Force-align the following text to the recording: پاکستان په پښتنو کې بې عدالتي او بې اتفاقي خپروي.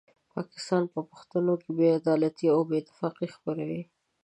پاکستان 0.33 0.83
په 0.93 0.99
پښتنو 1.09 1.53
کې 1.61 1.69
بې 1.77 1.87
عدالتي 1.99 2.45
او 2.53 2.59
بې 2.69 2.75
اتفاقي 2.81 3.27
خپروي. 3.35 3.81